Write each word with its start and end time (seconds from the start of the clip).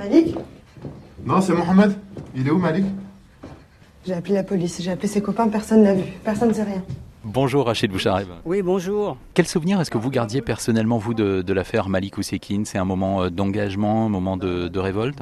Malik 0.00 0.34
Non, 1.26 1.42
c'est 1.42 1.52
Mohamed. 1.52 1.92
Il 2.34 2.48
est 2.48 2.50
où, 2.50 2.56
Malik? 2.56 2.86
J'ai 4.06 4.14
appelé 4.14 4.32
la 4.32 4.42
police, 4.42 4.80
j'ai 4.80 4.90
appelé 4.90 5.08
ses 5.08 5.20
copains, 5.20 5.46
personne 5.48 5.82
n'a 5.82 5.92
vu. 5.92 6.04
Personne 6.24 6.48
ne 6.48 6.54
sait 6.54 6.62
rien. 6.62 6.82
Bonjour 7.22 7.66
Rachid 7.66 7.90
Bouchareb. 7.92 8.28
Oui, 8.46 8.62
bonjour. 8.62 9.18
Quel 9.34 9.46
souvenir 9.46 9.78
est-ce 9.78 9.90
que 9.90 9.98
vous 9.98 10.08
gardiez 10.08 10.40
personnellement, 10.40 10.96
vous, 10.96 11.12
de, 11.12 11.42
de 11.42 11.52
l'affaire 11.52 11.90
Malik 11.90 12.16
Ousekine 12.16 12.64
C'est 12.64 12.78
un 12.78 12.86
moment 12.86 13.24
euh, 13.24 13.28
d'engagement, 13.28 14.06
un 14.06 14.08
moment 14.08 14.38
de, 14.38 14.68
de 14.68 14.78
révolte? 14.78 15.18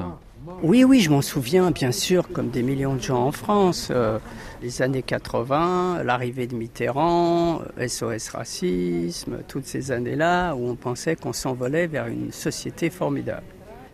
Oui, 0.63 0.85
oui, 0.85 1.01
je 1.01 1.09
m'en 1.09 1.21
souviens, 1.21 1.71
bien 1.71 1.91
sûr, 1.91 2.29
comme 2.29 2.47
des 2.49 2.63
millions 2.63 2.95
de 2.95 3.01
gens 3.01 3.21
en 3.21 3.33
France. 3.33 3.89
Euh, 3.91 4.17
les 4.61 4.81
années 4.81 5.03
80, 5.03 6.03
l'arrivée 6.05 6.47
de 6.47 6.55
Mitterrand, 6.55 7.59
SOS 7.85 8.29
Racisme, 8.29 9.39
toutes 9.45 9.65
ces 9.65 9.91
années-là 9.91 10.53
où 10.55 10.69
on 10.69 10.75
pensait 10.75 11.17
qu'on 11.17 11.33
s'envolait 11.33 11.87
vers 11.87 12.07
une 12.07 12.31
société 12.31 12.89
formidable. 12.89 13.43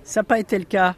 Ça 0.05 0.19
n'a 0.19 0.23
pas 0.23 0.39
été 0.39 0.57
le 0.59 0.65
cas. 0.65 0.95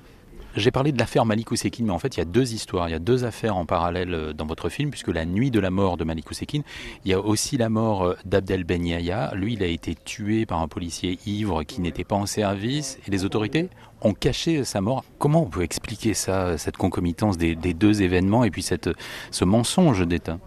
J'ai 0.58 0.71
parlé 0.71 0.92
de 0.92 0.98
l'affaire 0.98 1.26
Malik 1.26 1.52
Ousekine, 1.52 1.86
mais 1.86 1.94
en 1.94 2.00
fait, 2.00 2.18
il 2.18 2.20
y 2.20 2.22
a 2.22 2.26
deux 2.26 2.54
histoires, 2.54 2.90
il 2.90 2.91
y 2.91 2.95
a 2.95 3.00
deux 3.00 3.23
affaires 3.23 3.55
en 3.55 3.66
parallèle 3.66 4.14
euh, 4.14 4.34
dans 4.34 4.45
votre 4.45 4.70
film, 4.70 4.90
puisque 4.90 5.08
la 5.08 5.23
nuit 5.23 5.50
de 5.50 5.59
la 5.59 5.70
mort 5.70 5.98
de 5.98 6.04
Malik 6.04 6.30
Ousekine, 6.30 6.64
il 7.05 7.12
y 7.12 7.14
a 7.14 7.20
aussi 7.20 7.58
la 7.58 7.70
mort 7.70 8.04
euh, 8.04 8.16
d'Abdel 8.26 8.64
Ben 8.64 8.86
Yahya. 8.86 9.34
Lui, 9.36 9.54
il 9.54 9.64
a 9.64 9.67
été 9.67 9.95
tué 9.95 10.45
par 10.45 10.59
un 10.59 10.67
policier 10.67 11.20
ivre 11.26 11.64
qui 11.64 11.80
n'était 11.80 12.04
pas 12.04 12.16
en 12.16 12.26
service, 12.26 13.00
et 13.08 13.12
les 13.12 13.23
autorités 13.23 13.70
ont 14.02 14.14
caché 14.14 14.64
sa 14.66 14.81
mort. 14.81 15.05
Comment 15.20 15.44
on 15.44 15.50
peut 15.50 15.62
expliquer 15.62 16.14
ça, 16.14 16.58
cette 16.58 16.76
concomitance 16.76 17.38
des, 17.38 17.55
des 17.55 17.73
deux 17.73 18.02
événements, 18.02 18.44
et 18.44 18.52
puis 18.52 18.64
cette, 18.64 18.89
ce 19.31 19.45
mensonge 19.45 20.05
d'État 20.05 20.39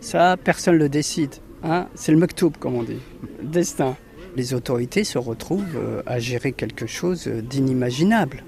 Ça, 0.00 0.36
personne 0.36 0.74
ne 0.74 0.78
le 0.78 0.88
décide. 0.88 1.34
Hein 1.64 1.88
C'est 1.94 2.12
le 2.12 2.18
mektoub, 2.18 2.52
comme 2.58 2.76
on 2.76 2.82
dit. 2.82 3.00
Destin. 3.42 3.96
Les 4.36 4.54
autorités 4.54 5.02
se 5.02 5.18
retrouvent 5.18 5.76
euh, 5.76 6.02
à 6.06 6.18
gérer 6.18 6.52
quelque 6.52 6.86
chose 6.86 7.26
d'inimaginable 7.26 8.44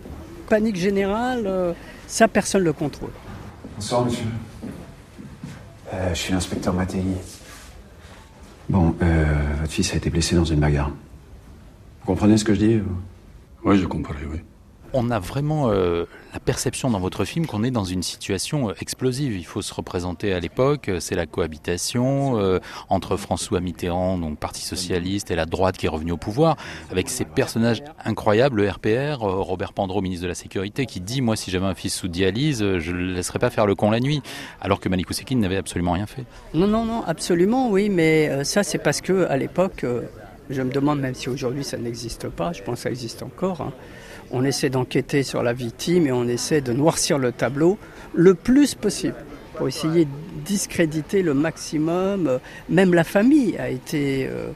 panique 0.49 0.77
générale, 0.77 1.45
euh, 1.47 1.73
ça 2.07 2.27
personne 2.27 2.63
ne 2.63 2.67
le 2.67 2.73
contrôle. 2.73 3.11
Bonsoir 3.77 4.05
monsieur. 4.05 4.25
Euh, 5.93 6.15
je 6.15 6.19
suis 6.19 6.33
l'inspecteur 6.33 6.75
Mattei. 6.75 7.03
Bon, 8.69 8.95
euh, 9.03 9.25
votre 9.61 9.73
fils 9.73 9.93
a 9.95 9.97
été 9.97 10.11
blessé 10.11 10.35
dans 10.35 10.45
une 10.45 10.61
bagarre. 10.61 10.91
Vous 12.01 12.07
comprenez 12.07 12.37
ce 12.37 12.45
que 12.45 12.55
je 12.55 12.59
dis 12.59 12.81
Oui, 13.65 13.79
je 13.79 13.87
comprends, 13.87 14.15
oui. 14.31 14.41
On 14.93 15.11
a 15.11 15.19
vraiment 15.19 15.71
euh, 15.71 16.05
la 16.33 16.41
perception 16.41 16.91
dans 16.91 17.01
votre 17.01 17.25
film 17.25 17.47
qu'on 17.47 17.63
est 17.65 17.71
dans 17.71 17.85
une 17.85 18.03
situation 18.03 18.71
euh, 18.71 18.75
explosive. 18.81 19.37
Il 19.37 19.45
faut 19.45 19.63
se 19.63 19.73
représenter 19.75 20.33
à 20.33 20.41
l'époque, 20.41 20.89
euh, 20.89 21.01
c'est 21.01 21.15
la 21.15 21.27
cohabitation 21.27 22.39
euh, 22.39 22.59
entre 22.89 23.17
François 23.17 23.61
Mitterrand, 23.61 24.19
donc 24.19 24.39
Parti 24.39 24.63
socialiste, 24.63 25.31
et 25.31 25.37
la 25.37 25.47
droite 25.47 25.77
qui 25.77 25.87
est 25.87 25.89
revenue 25.89 26.13
au 26.13 26.17
pouvoir, 26.17 26.57
avec 26.91 27.09
ces 27.09 27.25
personnages 27.25 27.83
incroyables, 28.05 28.63
le 28.63 28.71
RPR, 28.71 29.23
euh, 29.23 29.41
Robert 29.41 29.73
Pandreau, 29.73 30.01
ministre 30.01 30.25
de 30.25 30.29
la 30.29 30.35
Sécurité, 30.35 30.87
qui 30.87 31.01
dit, 31.01 31.21
moi 31.21 31.37
si 31.37 31.51
j'avais 31.51 31.67
un 31.67 31.75
fils 31.75 31.95
sous 31.95 32.09
dialyse, 32.09 32.59
je 32.79 32.93
ne 32.93 32.97
le 32.97 33.15
laisserais 33.15 33.39
pas 33.39 33.51
faire 33.51 33.67
le 33.67 33.75
con 33.75 33.91
la 33.91 34.01
nuit, 34.01 34.23
alors 34.61 34.81
que 34.81 34.89
Malik 34.89 35.11
Ousekine 35.11 35.41
n'avait 35.41 35.57
absolument 35.57 35.93
rien 35.93 36.07
fait. 36.07 36.25
Non, 36.55 36.67
non, 36.67 36.85
non, 36.85 37.05
absolument, 37.07 37.71
oui, 37.71 37.89
mais 37.89 38.29
euh, 38.29 38.45
ça 38.45 38.63
c'est 38.63 38.79
parce 38.79 39.01
que 39.01 39.27
à 39.27 39.37
l'époque, 39.37 39.85
euh, 39.85 40.03
je 40.51 40.63
me 40.63 40.71
demande 40.71 41.01
même 41.01 41.15
si 41.15 41.29
aujourd'hui 41.29 41.65
ça 41.65 41.77
n'existe 41.77 42.29
pas, 42.29 42.53
je 42.53 42.63
pense 42.63 42.77
que 42.77 42.83
ça 42.83 42.91
existe 42.91 43.23
encore. 43.23 43.61
hein, 43.61 43.73
on 44.31 44.45
essaie 44.45 44.69
d'enquêter 44.71 45.23
sur 45.23 45.43
la 45.43 45.53
victime 45.55 46.07
et 46.07 46.13
on 46.13 46.29
essaie 46.29 46.61
de 46.61 46.73
noircir 46.73 47.19
le 47.19 47.33
tableau 47.33 47.79
le 48.15 48.35
plus 48.35 48.75
possible 48.75 49.17
pour 49.55 49.69
essayer 49.69 50.05
de 50.05 50.11
discréditer 50.45 51.23
le 51.23 51.35
maximum. 51.35 52.39
Même 52.69 52.95
la 52.95 53.05
famille 53.05 53.57
a 53.59 53.71
été 53.71 54.29
euh, 54.31 54.49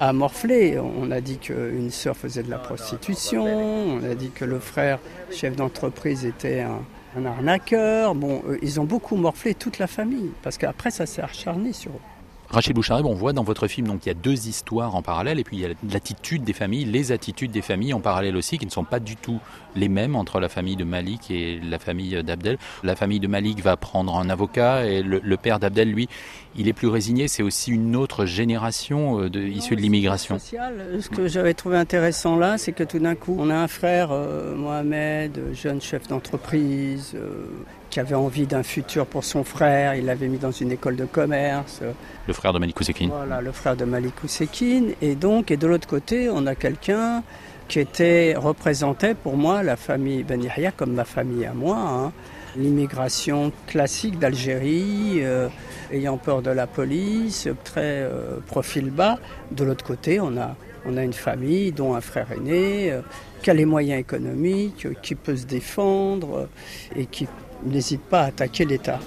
amorphlée. 0.00 0.78
On 0.78 1.10
a 1.10 1.20
dit 1.20 1.38
qu'une 1.38 1.90
sœur 1.90 2.16
faisait 2.16 2.42
de 2.42 2.50
la 2.50 2.58
prostitution, 2.58 3.44
on 3.46 4.04
a 4.10 4.14
dit 4.14 4.30
que 4.30 4.44
le 4.44 4.58
frère, 4.58 4.98
chef 5.30 5.54
d'entreprise, 5.56 6.24
était 6.26 6.60
un, 6.60 6.80
un 7.16 7.24
arnaqueur. 7.24 8.14
Bon, 8.14 8.42
euh, 8.48 8.58
ils 8.62 8.80
ont 8.80 8.84
beaucoup 8.84 9.16
morflé 9.16 9.54
toute 9.54 9.78
la 9.78 9.86
famille 9.86 10.30
parce 10.42 10.58
qu'après 10.58 10.90
ça 10.90 11.06
s'est 11.06 11.22
acharné 11.22 11.72
sur 11.72 11.92
eux. 11.92 12.19
Rachid 12.50 12.74
Bouchareb, 12.74 13.06
on 13.06 13.14
voit 13.14 13.32
dans 13.32 13.44
votre 13.44 13.68
film, 13.68 13.86
donc 13.86 14.06
il 14.06 14.08
y 14.08 14.12
a 14.12 14.14
deux 14.14 14.48
histoires 14.48 14.96
en 14.96 15.02
parallèle, 15.02 15.38
et 15.38 15.44
puis 15.44 15.56
il 15.56 15.62
y 15.62 15.66
a 15.66 15.68
l'attitude 15.92 16.42
des 16.42 16.52
familles, 16.52 16.84
les 16.84 17.12
attitudes 17.12 17.52
des 17.52 17.62
familles 17.62 17.94
en 17.94 18.00
parallèle 18.00 18.36
aussi, 18.36 18.58
qui 18.58 18.66
ne 18.66 18.70
sont 18.70 18.84
pas 18.84 18.98
du 18.98 19.16
tout 19.16 19.38
les 19.76 19.88
mêmes 19.88 20.16
entre 20.16 20.40
la 20.40 20.48
famille 20.48 20.74
de 20.74 20.82
Malik 20.82 21.30
et 21.30 21.60
la 21.60 21.78
famille 21.78 22.22
d'Abdel. 22.24 22.58
La 22.82 22.96
famille 22.96 23.20
de 23.20 23.28
Malik 23.28 23.62
va 23.62 23.76
prendre 23.76 24.16
un 24.16 24.28
avocat, 24.30 24.84
et 24.84 25.02
le, 25.02 25.20
le 25.22 25.36
père 25.36 25.60
d'Abdel, 25.60 25.92
lui, 25.92 26.08
il 26.56 26.68
est 26.68 26.72
plus 26.72 26.88
résigné. 26.88 27.28
C'est 27.28 27.42
aussi 27.42 27.70
une 27.70 27.96
autre 27.96 28.26
génération 28.26 29.22
euh, 29.22 29.30
de, 29.30 29.40
issue 29.40 29.76
de 29.76 29.80
l'immigration. 29.80 30.38
Ce 30.38 31.08
que 31.08 31.28
j'avais 31.28 31.54
trouvé 31.54 31.76
intéressant 31.76 32.36
là, 32.36 32.58
c'est 32.58 32.72
que 32.72 32.84
tout 32.84 32.98
d'un 32.98 33.14
coup, 33.14 33.36
on 33.38 33.50
a 33.50 33.54
un 33.54 33.68
frère, 33.68 34.08
euh, 34.10 34.54
Mohamed, 34.54 35.40
jeune 35.52 35.80
chef 35.80 36.08
d'entreprise, 36.08 37.12
euh, 37.14 37.46
qui 37.90 38.00
avait 38.00 38.14
envie 38.14 38.46
d'un 38.46 38.62
futur 38.62 39.06
pour 39.06 39.24
son 39.24 39.44
frère. 39.44 39.94
Il 39.94 40.06
l'avait 40.06 40.28
mis 40.28 40.38
dans 40.38 40.52
une 40.52 40.72
école 40.72 40.96
de 40.96 41.04
commerce. 41.04 41.80
Le 42.26 42.32
frère 42.40 42.54
de 42.54 42.58
Malik. 42.58 42.76
Voilà, 43.08 43.42
le 43.42 43.52
frère 43.52 43.76
de 43.76 43.84
Malik 43.84 44.24
Ousekine. 44.24 44.94
Et 45.02 45.14
donc, 45.14 45.50
et 45.50 45.58
de 45.58 45.66
l'autre 45.66 45.86
côté, 45.86 46.30
on 46.30 46.46
a 46.46 46.54
quelqu'un 46.54 47.22
qui 47.68 47.80
était 47.80 48.34
représentait 48.34 49.14
pour 49.14 49.36
moi 49.36 49.62
la 49.62 49.76
famille 49.76 50.24
Ben 50.24 50.40
comme 50.74 50.94
ma 50.94 51.04
famille 51.04 51.44
à 51.44 51.52
moi. 51.52 51.76
hein. 51.78 52.12
L'immigration 52.56 53.52
classique 53.66 54.18
d'Algérie, 54.18 55.18
euh, 55.18 55.48
ayant 55.92 56.16
peur 56.16 56.40
de 56.40 56.50
la 56.50 56.66
police, 56.66 57.46
très 57.62 58.00
euh, 58.02 58.38
profil 58.46 58.90
bas. 58.90 59.18
De 59.52 59.62
l'autre 59.62 59.84
côté, 59.84 60.18
on 60.18 60.36
a, 60.38 60.56
une 60.86 61.12
famille 61.12 61.72
dont 61.72 61.94
un 61.94 62.00
frère 62.00 62.32
aîné, 62.32 62.90
euh, 62.90 63.02
qui 63.42 63.50
a 63.50 63.54
les 63.54 63.66
moyens 63.66 64.00
économiques, 64.00 64.88
qui 65.02 65.14
peut 65.14 65.36
se 65.36 65.46
défendre 65.46 66.48
et 66.96 67.04
qui 67.04 67.28
n'hésite 67.64 68.02
pas 68.02 68.22
à 68.22 68.26
attaquer 68.26 68.64
l'État. 68.64 68.98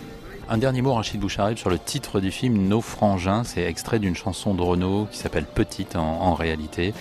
Un 0.50 0.58
dernier 0.58 0.82
mot, 0.82 0.94
Rachid 0.94 1.20
Bouchareb, 1.20 1.58
sur 1.58 1.70
le 1.70 1.80
titre 1.80 2.20
du 2.20 2.30
film 2.32 2.68
Nos 2.68 2.82
frangins. 2.82 3.44
C'est 3.44 3.64
extrait 3.64 4.00
d'une 4.00 4.16
chanson 4.16 4.54
de 4.54 4.62
Renaud 4.62 5.08
qui 5.12 5.18
s'appelle 5.18 5.46
Petite 5.46 5.96
en, 5.96 6.02
en 6.22 6.34
réalité. 6.34 6.94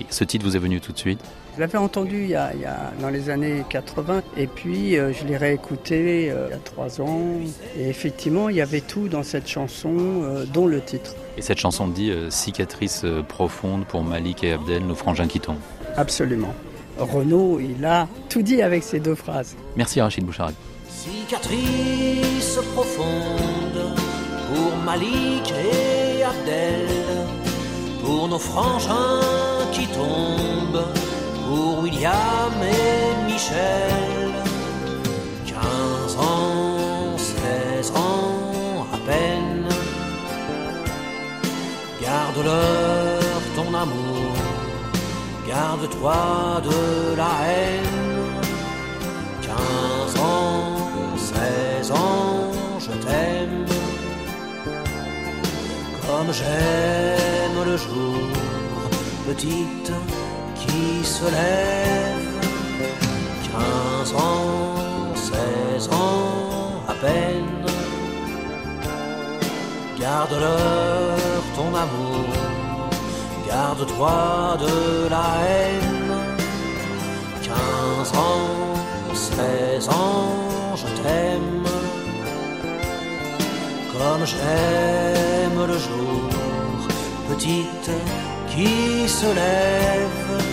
Et 0.00 0.06
ce 0.10 0.24
titre 0.24 0.44
vous 0.44 0.56
est 0.56 0.60
venu 0.60 0.80
tout 0.80 0.92
de 0.92 0.98
suite 0.98 1.20
Je 1.56 1.60
l'avais 1.60 1.78
entendu 1.78 2.22
il 2.24 2.28
y, 2.30 2.34
a, 2.36 2.52
il 2.54 2.60
y 2.60 2.64
a- 2.66 2.92
dans 3.00 3.08
les 3.08 3.30
années 3.30 3.64
80 3.68 4.22
et 4.36 4.46
puis 4.46 4.96
euh, 4.96 5.12
je 5.12 5.24
l'ai 5.26 5.36
réécouté 5.36 6.30
euh, 6.30 6.46
il 6.48 6.52
y 6.52 6.54
a 6.54 6.58
trois 6.58 7.00
ans. 7.00 7.20
Et 7.78 7.88
effectivement, 7.88 8.48
il 8.48 8.56
y 8.56 8.60
avait 8.60 8.80
tout 8.80 9.08
dans 9.08 9.22
cette 9.22 9.48
chanson, 9.48 9.94
euh, 9.96 10.44
dont 10.44 10.66
le 10.66 10.80
titre. 10.80 11.14
Et 11.36 11.42
cette 11.42 11.58
chanson 11.58 11.88
dit 11.88 12.12
cicatrice 12.30 13.04
profonde 13.28 13.86
pour 13.86 14.02
Malik 14.04 14.44
et 14.44 14.52
Abdel, 14.52 14.84
nos 14.86 14.94
frangins 14.94 15.26
qui 15.28 15.40
tombent. 15.40 15.56
Absolument. 15.96 16.52
Renaud, 16.98 17.60
il 17.60 17.84
a 17.84 18.08
tout 18.28 18.42
dit 18.42 18.60
avec 18.60 18.82
ces 18.82 18.98
deux 19.00 19.14
phrases. 19.14 19.56
Merci 19.76 20.00
Rachid 20.00 20.24
Bouchareb. 20.24 20.54
Cicatrice 21.00 22.58
profonde 22.74 23.82
pour 24.48 24.76
Malik 24.84 25.52
et 25.52 26.24
Abdel, 26.24 26.88
pour 28.02 28.26
nos 28.26 28.38
frangins 28.40 29.20
qui 29.72 29.86
tombent, 29.86 30.86
pour 31.46 31.84
William 31.84 32.52
et 32.62 33.32
Michel. 33.32 34.32
15 35.46 36.16
ans, 36.16 37.16
16 37.16 37.92
ans 37.92 38.86
à 38.92 38.98
peine, 39.08 39.68
garde-leur 42.02 43.40
ton 43.54 43.68
amour, 43.84 44.34
garde-toi 45.46 46.60
de 46.64 47.16
la 47.16 47.32
haine. 47.46 48.08
15 49.42 50.20
ans, 50.20 50.47
16 51.88 51.96
ans, 51.96 52.52
je 52.80 52.92
t'aime 53.06 53.64
comme 56.06 56.32
j'aime 56.32 57.58
le 57.64 57.76
jour, 57.78 58.28
petite 59.26 59.92
qui 60.54 61.02
se 61.02 61.24
lève. 61.24 62.28
15 63.52 64.14
ans, 64.14 65.14
16 65.14 65.88
ans 65.88 66.82
à 66.88 66.94
peine, 66.94 67.64
garde-leur 69.98 71.42
ton 71.56 71.68
amour, 71.84 72.28
garde-toi 73.48 74.58
de 74.60 75.08
la 75.08 75.26
haine. 75.48 76.12
15 77.42 78.12
ans, 78.14 79.14
16 79.14 79.88
ans, 79.88 80.27
j'aime 84.24 85.66
le 85.66 85.78
jour, 85.78 86.28
petite 87.28 87.90
qui 88.48 89.08
se 89.08 89.26
lève. 89.26 90.47